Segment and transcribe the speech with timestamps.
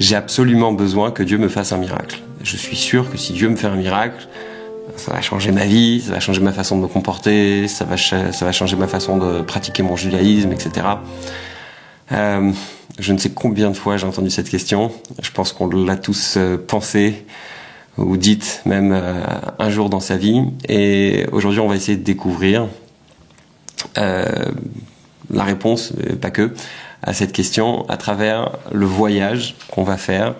[0.00, 2.20] j'ai absolument besoin que Dieu me fasse un miracle.
[2.42, 4.26] Je suis sûr que si Dieu me fait un miracle,
[4.96, 7.96] ça va changer ma vie, ça va changer ma façon de me comporter, ça va,
[7.96, 10.86] changer ma façon de pratiquer mon judaïsme, etc.
[12.12, 12.50] Euh,
[12.98, 14.90] je ne sais combien de fois j'ai entendu cette question.
[15.22, 17.26] Je pense qu'on l'a tous euh, pensé
[17.98, 19.22] ou dite même euh,
[19.58, 20.42] un jour dans sa vie.
[20.66, 22.68] Et aujourd'hui, on va essayer de découvrir
[23.96, 26.52] la réponse, pas que,
[27.02, 30.34] à cette question à travers le voyage qu'on va faire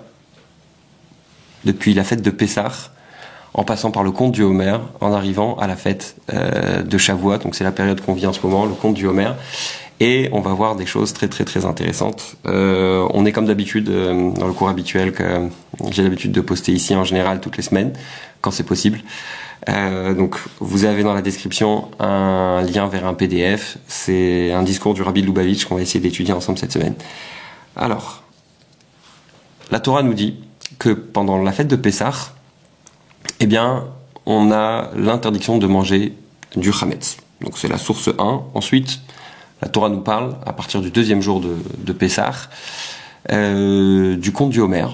[1.65, 2.91] depuis la fête de Pessah
[3.55, 7.39] en passant par le conte du Homer, en arrivant à la fête euh, de Shavuot,
[7.39, 9.33] donc c'est la période qu'on vit en ce moment, le conte du Homer,
[9.99, 12.37] et on va voir des choses très très très intéressantes.
[12.47, 15.49] Euh, on est comme d'habitude euh, dans le cours habituel que
[15.91, 17.93] j'ai l'habitude de poster ici en général toutes les semaines,
[18.41, 19.01] quand c'est possible.
[19.69, 23.79] Euh, donc vous avez dans la description un lien vers un PDF.
[23.87, 26.95] C'est un discours du Rabbi Lubavitch qu'on va essayer d'étudier ensemble cette semaine.
[27.77, 28.23] Alors,
[29.71, 30.37] la Torah nous dit
[30.79, 32.35] que pendant la fête de Pessah,
[33.39, 33.85] eh bien,
[34.27, 36.15] on a l'interdiction de manger
[36.57, 37.19] du Hametz.
[37.41, 38.43] Donc c'est la source 1.
[38.55, 39.01] Ensuite,
[39.63, 42.33] la Torah nous parle, à partir du deuxième jour de, de Pessah,
[43.31, 44.87] euh, du conte du Homer,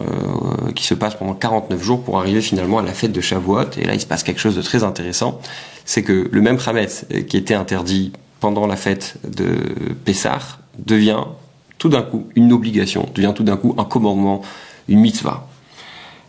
[0.00, 3.70] euh, qui se passe pendant 49 jours pour arriver finalement à la fête de Shavuot.
[3.78, 5.40] Et là, il se passe quelque chose de très intéressant.
[5.84, 9.56] C'est que le même Hametz qui était interdit pendant la fête de
[10.04, 10.38] Pessah
[10.78, 11.24] devient
[11.78, 14.42] tout d'un coup une obligation, devient tout d'un coup un commandement,
[14.88, 15.46] une mitzvah.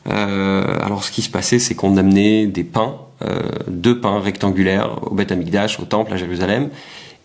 [0.09, 4.97] Euh, alors ce qui se passait, c'est qu'on amenait des pains, euh, deux pains rectangulaires
[5.03, 6.69] au Beth Amikdash, au temple à Jérusalem,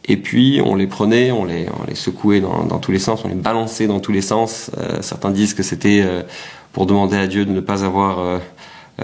[0.08, 3.24] et puis on les prenait, on les, on les secouait dans, dans, tous les sens,
[3.24, 4.70] on les balançait dans tous les sens.
[4.78, 6.22] Euh, certains disent que c'était euh,
[6.72, 8.38] pour demander à Dieu de ne pas avoir euh,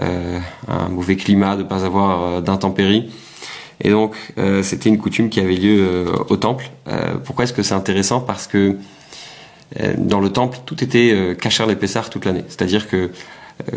[0.01, 3.11] euh, un mauvais climat, de ne pas avoir d'intempéries.
[3.81, 4.15] Et donc
[4.61, 6.69] c'était une coutume qui avait lieu au temple.
[7.25, 8.21] pourquoi est-ce que c'est intéressant?
[8.21, 8.77] Parce que
[9.97, 12.45] dans le temple, tout était cachère les Pessars toute l'année.
[12.47, 13.09] C'est-à-dire que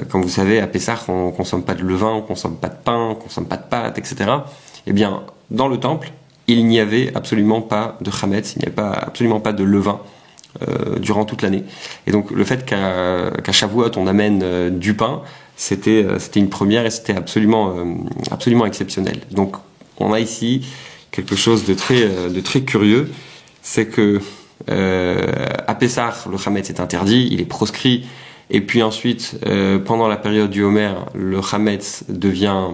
[0.09, 3.09] comme vous savez, à Pessah, on consomme pas de levain, on consomme pas de pain,
[3.11, 4.31] on consomme pas de pâtes, etc.
[4.87, 6.13] Eh bien, dans le temple,
[6.49, 10.01] il n'y avait absolument pas de chametz, il n'y avait pas, absolument pas de levain
[10.63, 11.65] euh, durant toute l'année.
[12.07, 15.23] Et donc le fait qu'à Shavuot on amène euh, du pain,
[15.57, 17.75] c'était euh, c'était une première et c'était absolument
[18.31, 19.21] absolument exceptionnel.
[19.33, 19.57] Donc
[19.99, 20.67] on a ici
[21.11, 23.11] quelque chose de très de très curieux,
[23.63, 24.21] c'est que
[24.69, 28.07] à Pessah le chametz est interdit, il est proscrit.
[28.49, 29.39] Et puis ensuite,
[29.85, 32.69] pendant la période du Homer, le chametz devient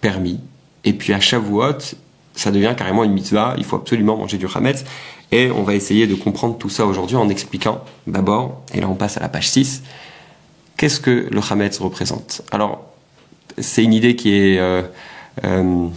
[0.00, 0.40] permis.
[0.84, 1.94] Et puis à Shavuot,
[2.36, 4.84] ça devient carrément une mitzvah, il faut absolument manger du chametz.
[5.32, 8.94] Et on va essayer de comprendre tout ça aujourd'hui en expliquant d'abord, et là on
[8.94, 9.82] passe à la page 6,
[10.76, 12.42] qu'est-ce que le chametz représente.
[12.52, 12.84] Alors,
[13.58, 14.82] c'est une idée qui est, euh,
[15.44, 15.88] euh,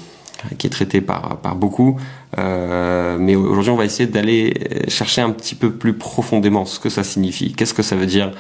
[0.58, 2.00] qui est traitée par, par beaucoup,
[2.40, 4.54] euh, mais aujourd'hui on va essayer d'aller
[4.88, 8.32] chercher un petit peu plus profondément ce que ça signifie, qu'est-ce que ça veut dire,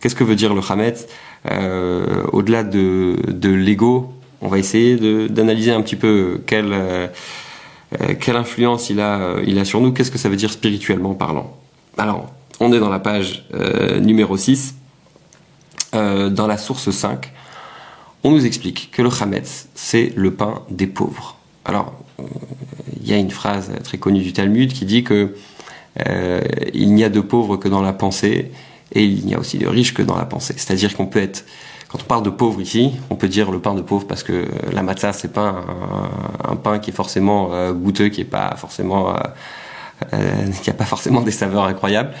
[0.00, 1.08] qu'est-ce que veut dire le chametz,
[1.50, 6.72] euh, au-delà de, de l'ego, on va essayer d'analyser un petit peu quel
[8.20, 11.14] quelle influence il a, euh, il a sur nous, qu'est-ce que ça veut dire spirituellement
[11.14, 11.56] parlant?
[11.96, 14.74] Alors, on est dans la page euh, numéro 6,
[15.92, 17.32] dans la source 5,
[18.22, 21.36] on nous explique que le chametz, c'est le pain des pauvres.
[21.64, 21.94] Alors,
[23.00, 25.34] il y a une phrase très connue du Talmud qui dit que
[26.74, 28.52] il n'y a de pauvres que dans la pensée
[28.92, 30.54] et il n'y a aussi de riches que dans la pensée.
[30.56, 31.44] C'est-à-dire qu'on peut être
[31.88, 34.46] quand on parle de pauvre ici, on peut dire le pain de pauvre parce que
[34.72, 35.64] la matzah c'est pas
[36.46, 39.20] un, pain qui est forcément euh, goûteux, qui est pas forcément, euh,
[40.12, 42.12] euh, qui a pas forcément des saveurs incroyables.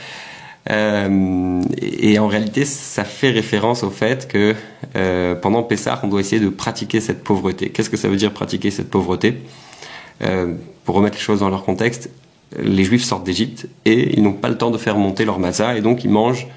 [0.70, 4.54] Euh, et en réalité, ça fait référence au fait que
[4.96, 7.68] euh, pendant Pessah, on doit essayer de pratiquer cette pauvreté.
[7.70, 9.42] Qu'est-ce que ça veut dire pratiquer cette pauvreté?
[10.84, 12.10] Pour remettre les choses dans leur contexte,
[12.58, 15.76] les Juifs sortent d'Égypte et ils n'ont pas le temps de faire monter leur matzah
[15.76, 16.48] et donc ils mangent.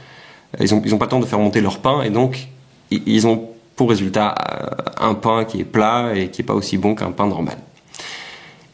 [0.60, 2.48] Ils ont, ils ont pas le temps de faire monter leur pain et donc
[2.92, 4.68] ils ont pour résultat euh,
[5.00, 7.58] un pain qui est plat et qui n'est pas aussi bon qu'un pain normal.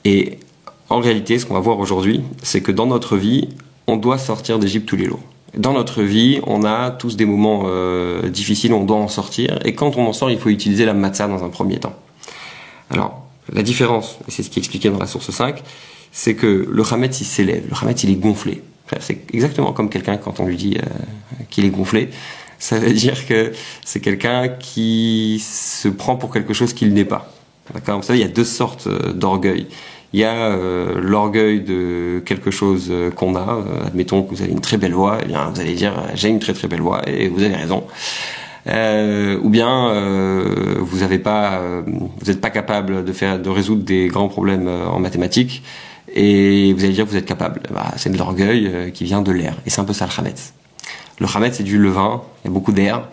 [0.03, 0.39] Et
[0.89, 3.49] en réalité, ce qu'on va voir aujourd'hui, c'est que dans notre vie,
[3.87, 5.21] on doit sortir d'Égypte tous les jours.
[5.55, 9.73] Dans notre vie, on a tous des moments euh, difficiles, on doit en sortir, et
[9.73, 11.95] quand on en sort, il faut utiliser la matzah dans un premier temps.
[12.89, 15.63] Alors, la différence, et c'est ce qui est expliqué dans la source 5,
[16.11, 18.61] c'est que le Hametz, il s'élève, le Hametz, il est gonflé.
[18.99, 22.09] C'est exactement comme quelqu'un quand on lui dit euh, qu'il est gonflé
[22.59, 23.51] ça veut dire que
[23.85, 27.31] c'est quelqu'un qui se prend pour quelque chose qu'il n'est pas.
[27.73, 27.97] D'accord?
[27.97, 29.67] Vous savez, il y a deux sortes euh, d'orgueil.
[30.13, 33.39] Il y a euh, l'orgueil de quelque chose euh, qu'on a.
[33.39, 36.29] Euh, admettons que vous avez une très belle voix, eh bien vous allez dire j'ai
[36.29, 37.83] une très très belle voix et vous avez raison.
[38.67, 41.61] Euh, ou bien euh, vous n'avez pas,
[42.25, 45.63] n'êtes pas capable de faire, de résoudre des grands problèmes en mathématiques
[46.13, 47.61] et vous allez dire vous êtes capable.
[47.73, 50.56] Bah, c'est de l'orgueil qui vient de l'air et c'est un peu ça le
[51.19, 53.07] Le Hametz, c'est du levain, il y a beaucoup d'air.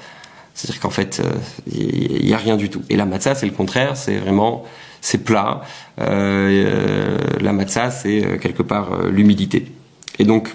[0.54, 1.20] C'est-à-dire qu'en fait,
[1.66, 2.82] il n'y a rien du tout.
[2.88, 4.64] Et la matzah, c'est le contraire, c'est vraiment,
[5.00, 5.62] c'est plat.
[5.98, 9.72] la matzah, c'est quelque part l'humidité.
[10.20, 10.54] Et donc,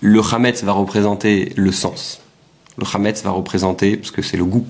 [0.00, 2.20] le Hametz va représenter le sens.
[2.76, 4.66] Le Hametz va représenter, parce que c'est le goût.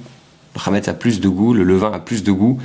[0.55, 2.59] Le Hametz a plus de goût, le levain a plus de goût.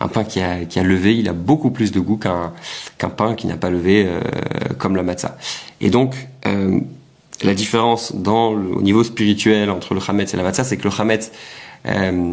[0.00, 3.56] Un pain qui a, levé, il a beaucoup plus de goût qu'un pain qui n'a
[3.56, 4.20] pas levé, euh,
[4.78, 5.36] comme la matzah.
[5.80, 6.14] Et donc,
[6.46, 6.80] euh,
[7.42, 10.88] la différence dans le, au niveau spirituel entre le Hametz et la matzah, c'est que
[10.88, 11.32] le Hametz,
[11.86, 12.32] euh,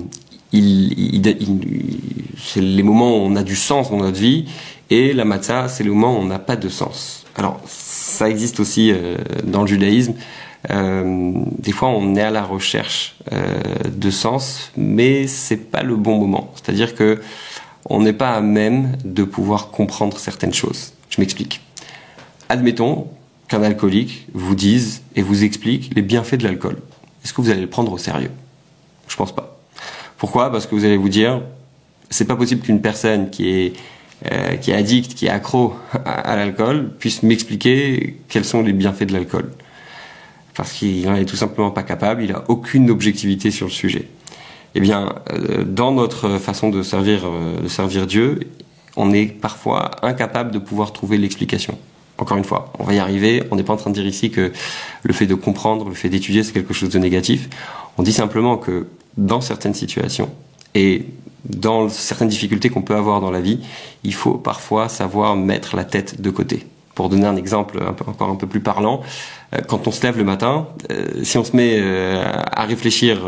[0.52, 1.60] il, il, il,
[2.38, 4.46] c'est les moments où on a du sens dans notre vie,
[4.90, 7.26] et la matzah, c'est le moment où on n'a pas de sens.
[7.36, 10.14] Alors, ça existe aussi euh, dans le judaïsme.
[10.70, 13.60] Euh, des fois, on est à la recherche euh,
[13.90, 16.52] de sens, mais c'est pas le bon moment.
[16.56, 17.22] C'est-à-dire que
[17.86, 20.94] on n'est pas à même de pouvoir comprendre certaines choses.
[21.10, 21.62] Je m'explique.
[22.48, 23.08] Admettons
[23.52, 26.78] qu'un alcoolique vous dise et vous explique les bienfaits de l'alcool.
[27.22, 28.32] Est-ce que vous allez le prendre au sérieux?
[29.10, 29.60] Je pense pas.
[30.18, 30.54] Pourquoi?
[30.54, 31.42] Parce que vous allez vous dire,
[32.10, 33.74] c'est pas possible qu'une personne qui est
[34.32, 35.74] euh, qui est addict, qui est accro
[36.06, 39.52] à, l'alcool, puisse m'expliquer quels sont les bienfaits de l'alcool.
[40.56, 44.08] Parce qu'il n'en est tout simplement pas capable, il a aucune objectivité sur le sujet.
[44.76, 48.40] Eh bien, euh, dans notre façon de servir, euh, de servir Dieu,
[48.96, 51.78] on est parfois incapable de pouvoir trouver l'explication.
[52.22, 53.44] Encore une fois, on va y arriver.
[53.52, 54.54] On n'est pas en train de dire ici que
[55.04, 57.50] le fait de comprendre, le fait d'étudier, c'est quelque chose de négatif.
[57.98, 58.88] On dit simplement que
[59.18, 60.30] dans certaines situations,
[60.76, 61.06] et
[61.46, 63.60] dans certaines difficultés qu'on peut avoir dans la vie,
[64.04, 66.66] il faut parfois savoir mettre la tête de côté.
[66.94, 69.02] Pour donner un exemple encore un peu plus parlant,
[69.54, 73.22] euh, quand on se lève le matin, euh, si on se met euh, à réfléchir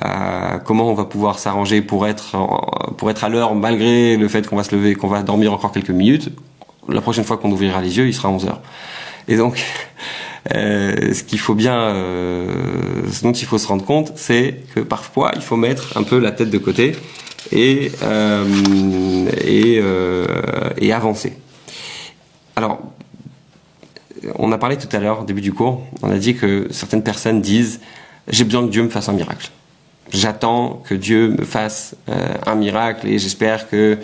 [0.00, 2.36] à comment on va pouvoir s'arranger pour être
[2.96, 5.72] pour être à l'heure malgré le fait qu'on va se lever, qu'on va dormir encore
[5.72, 6.30] quelques minutes,
[6.88, 8.60] la prochaine fois qu'on ouvrira les yeux, il sera 11 heures.
[9.28, 9.62] Et donc,
[10.54, 12.46] euh, ce qu'il faut bien, euh,
[13.12, 16.18] ce dont il faut se rendre compte, c'est que parfois il faut mettre un peu
[16.18, 16.96] la tête de côté
[17.52, 19.82] et euh, et,
[20.78, 21.34] et avancer.
[22.56, 22.80] Alors,
[24.36, 27.02] on a parlé tout à l'heure, au début du cours, on a dit que certaines
[27.02, 27.80] personnes disent
[28.28, 29.50] j'ai besoin que Dieu me fasse un miracle.
[30.10, 31.94] J'attends que Dieu me fasse
[32.46, 33.98] un miracle et j'espère que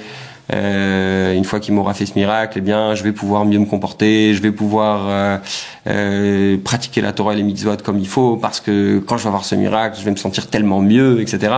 [0.53, 4.35] une fois qu'il m'aura fait ce miracle, eh bien, je vais pouvoir mieux me comporter,
[4.35, 5.39] je vais pouvoir euh,
[5.87, 9.29] euh, pratiquer la Torah et les mitzvot comme il faut, parce que quand je vais
[9.29, 11.55] avoir ce miracle, je vais me sentir tellement mieux, etc.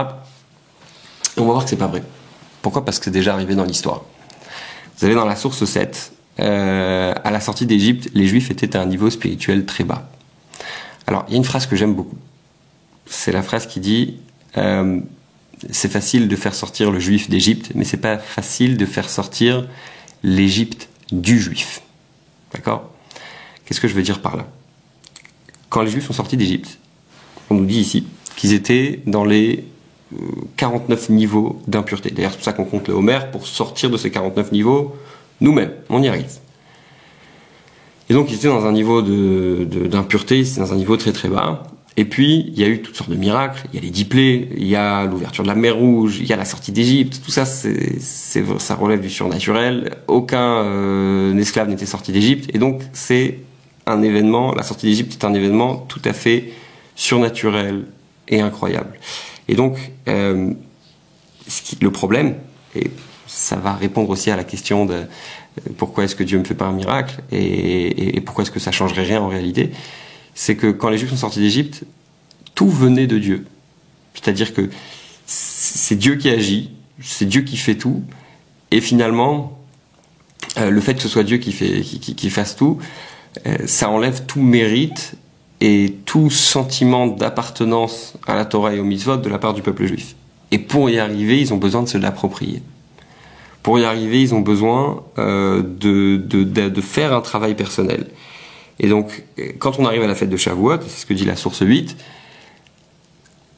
[1.35, 2.03] Et on va voir que c'est pas vrai.
[2.61, 2.85] Pourquoi?
[2.85, 4.03] Parce que c'est déjà arrivé dans l'histoire.
[4.97, 8.81] Vous avez dans la source 7, euh, à la sortie d'Égypte, les Juifs étaient à
[8.81, 10.09] un niveau spirituel très bas.
[11.05, 12.17] Alors, il y a une phrase que j'aime beaucoup.
[13.05, 14.17] C'est la phrase qui dit
[14.57, 14.99] euh,
[15.71, 19.67] c'est facile de faire sortir le juif d'Égypte, mais c'est pas facile de faire sortir
[20.23, 21.81] l'Égypte du juif.
[22.53, 22.89] D'accord?
[23.65, 24.47] Qu'est-ce que je veux dire par là?
[25.69, 26.79] Quand les juifs sont sortis d'Égypte,
[27.49, 28.05] on nous dit ici
[28.35, 29.65] qu'ils étaient dans les
[30.55, 32.11] 49 euh, niveaux d'impureté.
[32.11, 34.95] D'ailleurs, c'est pour ça qu'on compte le Homer, pour sortir de ces 49 niveaux,
[35.41, 36.31] nous-mêmes, on y arrive.
[38.09, 41.63] Et donc, ils étaient dans un niveau d'impureté, de, dans un niveau très très bas.
[41.99, 43.63] Et puis, il y a eu toutes sortes de miracles.
[43.73, 46.33] Il y a les diplés, il y a l'ouverture de la mer Rouge, il y
[46.33, 47.21] a la sortie d'Égypte.
[47.25, 49.97] Tout ça, c'est, ça relève du surnaturel.
[50.07, 52.51] Aucun euh, esclave n'était sorti d'Égypte.
[52.53, 53.39] Et donc, c'est
[53.87, 56.51] un événement, la sortie d'Égypte est un événement tout à fait
[56.95, 57.85] surnaturel
[58.27, 58.99] et incroyable.
[59.47, 60.53] Et donc, euh,
[61.47, 62.35] ce qui, le problème,
[62.75, 62.91] et
[63.25, 65.05] ça va répondre aussi à la question de euh,
[65.77, 68.59] pourquoi est-ce que Dieu me fait pas un miracle et, et, et pourquoi est-ce que
[68.59, 69.71] ça changerait rien en réalité,
[70.37, 71.83] c'est que quand les Juifs sont sortis d'Égypte,
[72.53, 73.47] tout venait de Dieu.
[74.13, 74.69] C'est-à-dire que
[75.25, 76.69] c'est Dieu qui agit,
[77.01, 78.03] c'est Dieu qui fait tout,
[78.69, 79.59] et finalement,
[80.59, 82.77] euh, le fait que ce soit Dieu qui, fait, qui, fasse tout,
[83.47, 85.15] euh, ça enlève tout mérite
[85.59, 89.87] et tout sentiment d'appartenance à la Torah et au mitzvot de la part du peuple
[89.87, 90.15] juif.
[90.51, 92.61] Et pour y arriver, ils ont besoin de se l'approprier.
[93.63, 98.05] Pour y arriver, ils ont besoin euh, de, de, de, faire un travail personnel.
[98.79, 99.23] Et donc,
[99.59, 101.97] quand on arrive à la fête de Shavuot, c'est ce que dit la source 8,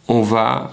[0.07, 0.71] on va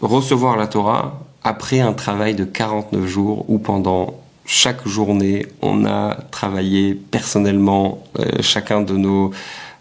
[0.00, 6.16] recevoir la Torah après un travail de 49 jours où pendant chaque journée, on a
[6.30, 9.32] travaillé personnellement euh, chacun de nos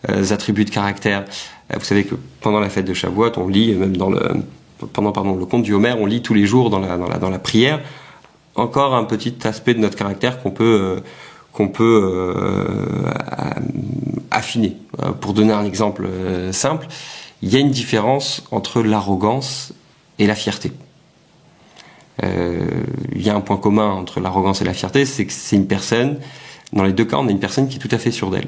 [0.10, 1.26] euh, attributs de caractère.
[1.72, 4.22] Euh, vous savez que pendant la fête de Shavuot, on lit, même dans le,
[4.94, 7.18] pendant pardon, le conte du Homer, on lit tous les jours dans la, dans la,
[7.18, 7.82] dans la prière
[8.56, 11.02] encore un petit aspect de notre caractère qu'on peut
[11.54, 13.12] qu'on peut euh,
[14.32, 14.76] affiner.
[15.02, 16.88] Euh, pour donner un exemple euh, simple,
[17.42, 19.74] il y a une différence entre l'arrogance
[20.20, 20.72] et la fierté.
[22.22, 25.68] il y a un point commun entre l'arrogance et la fierté, c'est que c'est une
[25.68, 26.20] personne,
[26.72, 28.48] dans les deux cas, on a une personne qui est tout à fait sûre d'elle.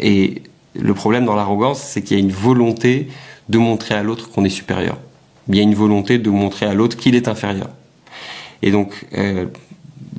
[0.00, 0.42] Et
[0.74, 3.08] le problème dans l'arrogance, c'est qu'il y a une volonté
[3.48, 4.98] de montrer à l'autre qu'on est supérieur.
[5.48, 7.68] Il y a une volonté de montrer à l'autre qu'il est inférieur.
[8.62, 9.46] Et donc, euh,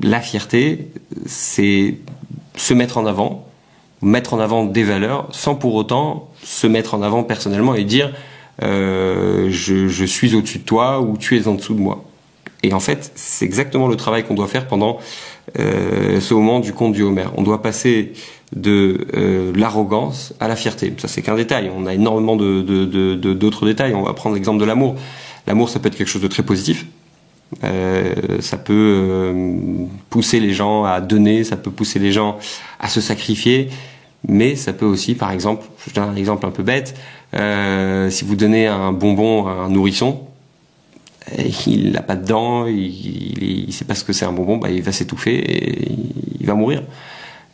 [0.03, 0.87] la fierté,
[1.25, 1.95] c'est
[2.55, 3.47] se mettre en avant,
[4.01, 8.13] mettre en avant des valeurs, sans pour autant se mettre en avant personnellement et dire
[8.63, 12.03] euh, je, je, suis au-dessus de toi ou tu es en dessous de moi.
[12.63, 14.97] Et en fait, c'est exactement le travail qu'on doit faire pendant
[15.59, 17.27] euh, ce moment du conte du Homer.
[17.35, 18.13] On doit passer
[18.55, 20.93] de euh, l'arrogance à la fierté.
[20.97, 21.71] Ça, c'est qu'un détail.
[21.75, 22.61] On a énormément de,
[23.33, 23.93] d'autres détails.
[23.93, 24.95] On va prendre l'exemple de l'amour.
[25.45, 26.85] L'amour, ça peut être quelque chose de très positif.
[27.63, 32.37] Euh, ça peut euh, pousser les gens à donner, ça peut pousser les gens
[32.79, 33.69] à se sacrifier,
[34.27, 36.95] mais ça peut aussi, par exemple, je donne un exemple un peu bête,
[37.33, 40.23] euh, si vous donnez un bonbon à un nourrisson,
[41.65, 44.69] il n'a pas de dents, il, ne sait pas ce que c'est un bonbon, bah,
[44.69, 45.91] il va s'étouffer et
[46.39, 46.83] il va mourir.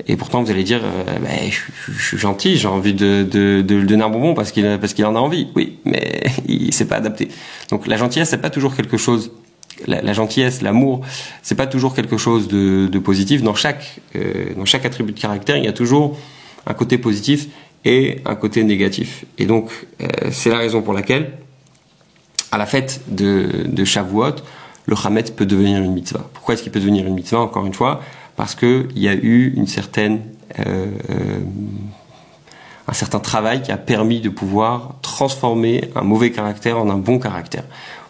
[0.08, 0.82] Et pourtant, vous allez dire,
[1.22, 4.66] bah, je, suis gentil, j'ai envie de, lui donner un bonbon parce qu'il
[5.06, 5.48] en a envie.
[5.56, 7.30] Oui, mais il s'est pas adapté.
[7.70, 9.32] Donc la gentillesse, c'est pas toujours quelque chose.
[9.88, 11.02] La, gentillesse, l'amour,
[11.42, 13.42] c'est pas toujours quelque chose de, positif.
[13.42, 16.18] Dans chaque euh, dans chaque attribut de caractère, il y a toujours
[16.66, 17.48] un côté positif
[17.86, 19.26] et un côté négatif.
[19.38, 21.32] Et donc, euh, c'est la raison pour laquelle
[22.52, 24.36] à la fête de, Shavuot,
[24.86, 26.30] le Hametz peut devenir une mitzvah.
[26.34, 28.02] Pourquoi est-ce qu'il peut devenir une mitzvah Encore une fois,
[28.36, 30.22] parce qu'il y a eu une certaine,
[30.60, 30.86] euh,
[32.88, 37.18] un certain travail qui a permis de pouvoir transformer un mauvais caractère en un bon
[37.18, 37.64] caractère.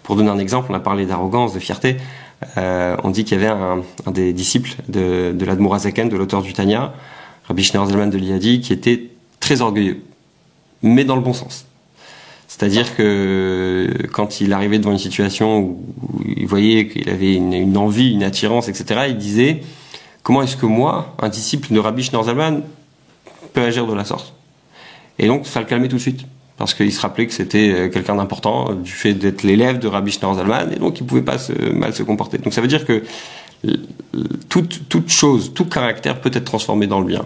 [0.03, 1.98] Pour donner un exemple, on a parlé d'arrogance, de fierté.
[2.57, 3.81] Euh, on dit qu'il y avait un,
[4.12, 6.93] des disciples de, de l'Admorazaken, de l'auteur du Tanya,
[7.48, 10.01] Rabbi Schneur Zalman de l'Iadi, qui était très orgueilleux,
[10.81, 11.65] mais dans le bon sens.
[12.48, 15.83] C'est-à-dire que quand il arrivait devant une situation où
[16.24, 19.62] il voyait qu'il avait une, envie, une attirance, etc., il disait
[20.22, 22.62] comment est-ce que moi, un disciple de Rabbi Schnerzalman,
[23.53, 24.33] peut agir de la sorte?
[25.17, 26.25] Et donc ça le calmait tout de suite
[26.63, 30.12] parce qu'il se rappelait que c'était euh, quelqu'un d'important du fait d'être l'élève de Rabbi
[30.12, 31.36] Schnerzalman et donc il pouvait pas
[31.74, 32.38] mal se comporter.
[32.38, 33.03] Donc ça veut dire que
[34.48, 37.25] toute, chose, tout caractère peut être transformé dans le bien.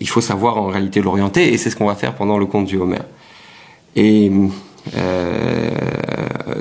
[0.00, 2.66] Il faut savoir en réalité l'orienter et c'est ce qu'on va faire pendant le conte
[2.66, 2.98] du Homer.
[3.96, 4.30] Et
[4.96, 5.70] euh,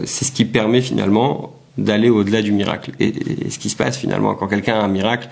[0.06, 2.92] c'est ce qui permet finalement d'aller au-delà du miracle.
[3.02, 3.14] Et,
[3.50, 5.28] ce qui se passe finalement quand quelqu'un a un miracle,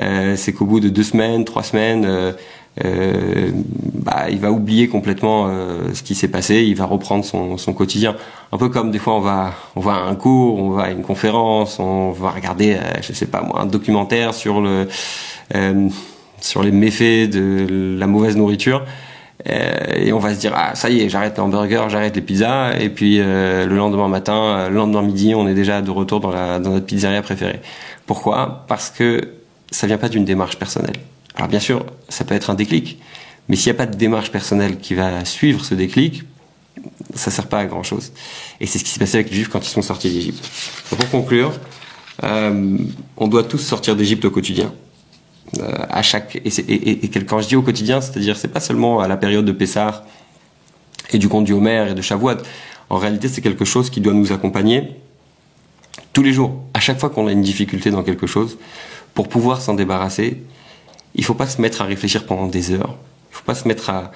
[0.00, 2.32] euh, c'est qu'au bout de deux semaines, trois semaines, euh,
[2.84, 3.50] euh
[3.94, 7.74] bah, il va oublier complètement euh, ce qui s'est passé, il va reprendre son, son,
[7.74, 8.16] quotidien.
[8.52, 10.90] Un peu comme des fois on va, on va à un cours, on va à
[10.90, 14.88] une conférence, on va regarder, euh, je sais pas moi, un documentaire sur le,
[16.40, 18.84] sur les méfaits de la mauvaise nourriture.
[19.48, 22.22] Euh, et on va se dire ah ça y est j'arrête les hamburgers j'arrête les
[22.22, 22.78] pizzas.
[22.78, 26.20] Et puis euh, le lendemain matin euh, le lendemain midi on est déjà de retour
[26.20, 27.60] dans la dans notre pizzeria préférée.
[28.06, 28.64] Pourquoi?
[28.68, 29.20] Parce que
[29.70, 30.96] ça vient pas d'une démarche personnelle
[31.36, 32.98] alors bien sûr ça peut être un déclic
[33.48, 36.24] mais s'il n'y a pas de démarche personnelle qui va suivre ce déclic
[37.14, 38.12] ça sert pas à grand chose
[38.60, 40.48] et c'est ce qui s'est passé avec les juifs quand ils sont sortis d'Égypte
[40.88, 41.52] pour conclure
[42.22, 44.72] on doit tous sortir d'Égypte au quotidien
[45.58, 46.02] euh,
[46.34, 49.44] et, et, et, quand je dis au quotidien, c'est-à-dire c'est pas seulement à la période
[49.44, 50.04] de Pessah
[51.12, 52.36] et du conte du Homer et de Shavuot.
[52.88, 54.96] En réalité, c'est quelque chose qui doit nous accompagner
[56.12, 56.62] tous les jours.
[56.74, 58.58] À chaque fois qu'on a une difficulté dans quelque chose,
[59.14, 60.42] pour pouvoir s'en débarrasser,
[61.14, 62.96] il faut pas se mettre à réfléchir pendant des heures.
[63.30, 64.12] Il faut pas se mettre à,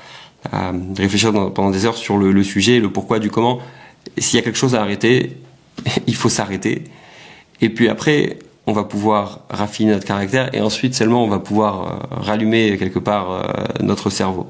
[0.52, 3.60] à réfléchir pendant des heures sur le, le sujet, le pourquoi, du comment.
[4.18, 5.36] S'il y a quelque chose à arrêter,
[6.06, 6.84] il faut s'arrêter.
[7.60, 11.82] Et puis après, on va pouvoir raffiner notre caractère et ensuite seulement on va pouvoir
[11.82, 13.42] euh, rallumer quelque part euh,
[13.80, 14.48] notre cerveau.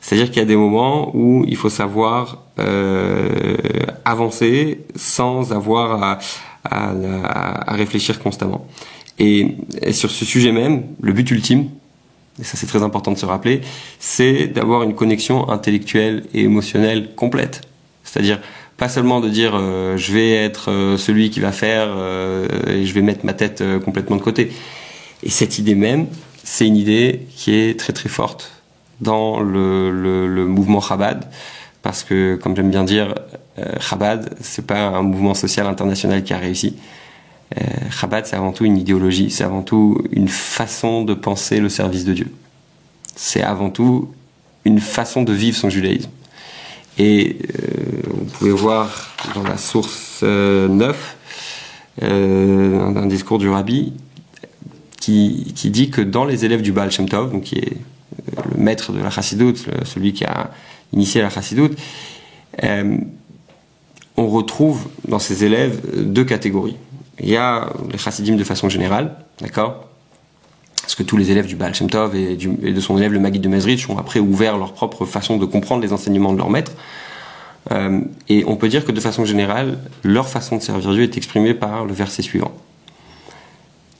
[0.00, 3.56] C'est-à-dire qu'il y a des moments où il faut savoir euh,
[4.04, 6.18] avancer sans avoir à,
[6.64, 8.66] à, réfléchir constamment.
[9.18, 9.56] Et,
[9.92, 11.68] sur ce sujet même, le but ultime,
[12.40, 13.60] et ça c'est très important de se rappeler,
[13.98, 17.62] c'est d'avoir une connexion intellectuelle et émotionnelle complète.
[18.04, 18.40] C'est-à-dire
[18.76, 22.84] pas seulement de dire euh, je vais être euh, celui qui va faire euh, et
[22.84, 24.50] je vais mettre ma tête complètement de côté.
[25.22, 26.06] Et cette idée même,
[26.42, 28.50] c'est une idée qui est très très forte
[29.00, 31.28] dans le, le, mouvement Chabad,
[31.82, 33.14] parce que comme j'aime bien dire,
[33.80, 36.76] Chabad c'est pas un mouvement social international qui a réussi.
[37.90, 42.04] Chabad c'est avant tout une idéologie, c'est avant tout une façon de penser le service
[42.04, 42.32] de Dieu.
[43.14, 44.12] C'est avant tout
[44.64, 46.10] une façon de vivre son judaïsme.
[46.98, 51.16] Et euh, vous pouvez voir dans la source 9
[52.02, 53.92] euh, euh, un discours du rabbi
[55.00, 57.76] qui, qui, dit que dans les élèves du Baal Shem Tov, donc qui est
[58.50, 60.50] le maître de la chassidoute, celui qui a
[60.92, 61.76] initié la chassidoute,
[62.62, 62.98] euh,
[64.16, 66.76] on retrouve dans ces élèves deux catégories.
[67.22, 69.86] Il y a les chassidim de façon générale, d'accord?
[70.82, 73.40] Parce que tous les élèves du Baal Shem Tov et, de son élève le Maguid
[73.40, 76.72] de Mezrich ont après ouvert leur propre façon de comprendre les enseignements de leur maître.
[77.70, 81.16] Euh, et on peut dire que de façon générale, leur façon de servir Dieu est
[81.16, 82.52] exprimée par le verset suivant.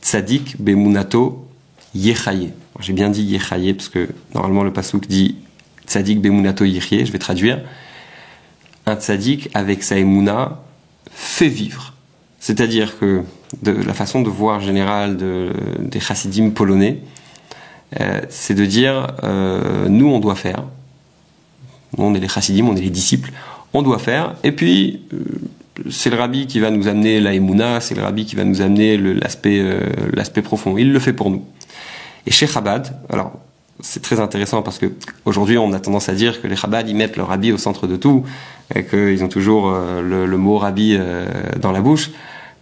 [0.02, 1.48] Tzadik bemunato
[1.94, 2.52] yechaye.
[2.80, 5.36] J'ai bien dit yechaye parce que normalement le pasuk dit
[5.86, 7.60] tzadik bemunato yechaye, je vais traduire.
[8.86, 10.60] Un tzadik avec sa emuna
[11.12, 11.91] fait vivre.
[12.42, 13.22] C'est-à-dire que
[13.62, 16.98] la façon de voir générale de, des chassidim polonais,
[18.00, 20.64] euh, c'est de dire euh, nous on doit faire.
[21.96, 23.30] Nous on est les chassidim, on est les disciples,
[23.72, 24.34] on doit faire.
[24.42, 25.18] Et puis euh,
[25.88, 27.30] c'est le rabbi qui va nous amener la
[27.80, 30.76] c'est le rabbi qui va nous amener l'aspect profond.
[30.76, 31.44] Il le fait pour nous.
[32.26, 33.38] Et chez Chabad, alors
[33.78, 34.86] c'est très intéressant parce que
[35.26, 37.86] aujourd'hui on a tendance à dire que les Chabad ils mettent le rabbi au centre
[37.86, 38.24] de tout,
[38.74, 40.98] et qu'ils ont toujours le, le, mot rabbi
[41.60, 42.10] dans la bouche,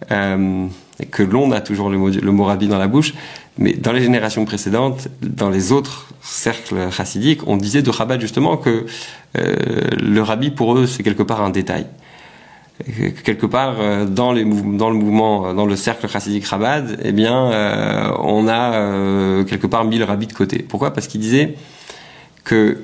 [0.09, 3.13] et que l'on a toujours le mot, le mot rabbi dans la bouche.
[3.57, 8.57] Mais dans les générations précédentes, dans les autres cercles chassidiques, on disait de Chabad justement
[8.57, 8.85] que
[9.35, 11.85] le rabbi pour eux c'est quelque part un détail
[13.23, 18.11] quelque part euh, dans, le mouvement, euh, dans le cercle chassidique Chabad, eh bien, euh,
[18.19, 20.59] on a quelque part mis le rabbi de côté.
[20.59, 20.93] Pourquoi?
[20.93, 21.55] Parce qu'il disait
[22.43, 22.79] que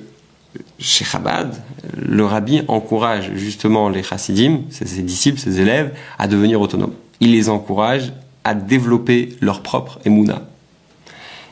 [0.80, 1.56] chez Chabad,
[1.98, 6.94] le rabbi encourage justement les chassidim, ses, disciples, ses élèves, à devenir autonomes.
[7.20, 10.44] Il les encourage à développer leur propre emuna.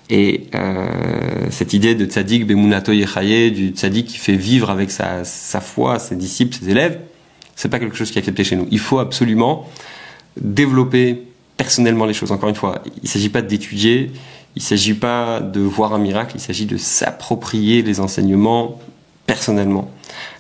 [0.09, 0.49] Et
[1.49, 5.97] cette idée de tzaddik bemunato yechaye, du tzaddik qui fait vivre avec sa, sa foi
[5.97, 6.99] ses disciples, ses élèves,
[7.55, 8.67] c'est pas quelque chose qui est accepté chez nous.
[8.69, 9.67] Il faut absolument
[10.39, 11.23] développer
[11.57, 12.31] personnellement les choses.
[12.31, 14.11] Encore une fois, il ne s'agit pas d'étudier,
[14.55, 18.79] il ne s'agit pas de voir un miracle, il s'agit de s'approprier les enseignements
[19.25, 19.89] personnellement.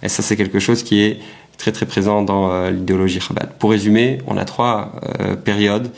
[0.03, 1.19] Et ça, c'est quelque chose qui est
[1.57, 3.49] très très présent dans euh, l'idéologie Chabad.
[3.59, 5.91] Pour résumer, on a trois euh, périodes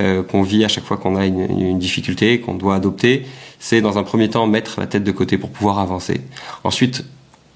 [0.00, 3.26] euh, qu'on vit à chaque fois qu'on a une, difficulté, qu'on doit adopter.
[3.58, 6.20] C'est dans un premier temps mettre la tête de côté pour pouvoir avancer.
[6.64, 7.04] Ensuite,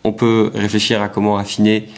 [0.05, 1.88] on peut réfléchir à comment affiner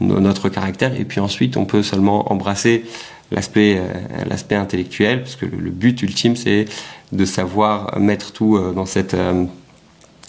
[0.00, 2.84] notre caractère et puis ensuite on peut seulement embrasser
[3.30, 3.80] l'aspect
[4.28, 6.64] l'aspect intellectuel parce que le, but ultime c'est
[7.12, 9.14] de savoir mettre tout dans cette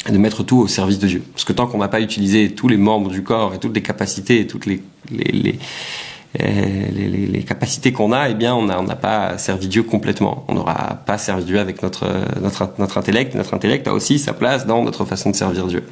[0.09, 2.67] de mettre tout au service de Dieu parce que tant qu'on n'a pas utilisé tous
[2.67, 5.59] les membres du corps et toutes les capacités et toutes les les, les
[6.37, 10.43] les, les, capacités qu'on a, eh bien, on n'a on pas servi Dieu complètement.
[10.49, 12.07] On n'aura pas servi Dieu avec notre,
[12.41, 13.35] notre, notre intellect.
[13.35, 15.85] Notre intellect a aussi sa place dans notre façon de servir Dieu.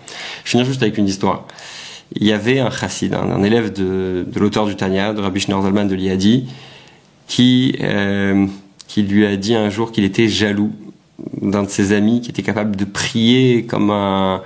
[0.43, 1.45] Je finis juste avec une histoire
[2.15, 5.63] il y avait un chassid, un, élève de, de l'auteur du Tanya, de Rabbi Schneur
[5.63, 6.47] de Liadi,
[7.27, 8.45] qui, euh,
[8.87, 10.71] qui lui a dit un jour qu'il était jaloux
[11.41, 14.41] d'un de ses amis qui était capable de prier comme un,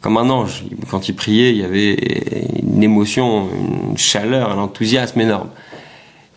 [0.00, 0.64] comme un ange.
[0.90, 1.94] Quand il priait, il y avait
[2.62, 3.48] une émotion,
[3.90, 5.50] une chaleur, un enthousiasme énorme.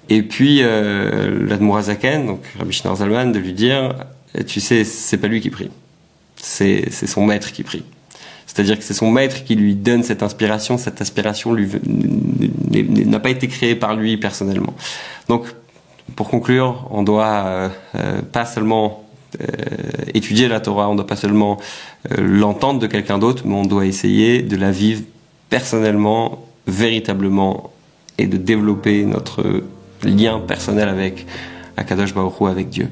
[0.09, 3.93] Et puis, euh, l'Admorazaken, donc Rabbi Schneur de lui dire,
[4.47, 5.69] tu sais, c'est pas lui qui prie.
[6.35, 7.83] C'est, son maître qui prie.
[8.47, 10.77] C'est-à-dire que c'est son maître qui lui donne cette inspiration.
[10.79, 14.73] Cette inspiration n'a pas été créée par lui personnellement.
[15.27, 15.45] Donc,
[16.15, 19.08] pour conclure, on doit euh, euh, pas seulement
[20.13, 21.57] étudier la Torah, on doit pas seulement
[22.17, 25.03] l'entendre de quelqu'un d'autre, mais on doit essayer de la vivre
[25.49, 27.71] personnellement, véritablement,
[28.19, 29.63] et de développer notre
[30.03, 31.25] lien personnel avec
[31.77, 32.89] Akadosh Baruch Hu, avec Dieu.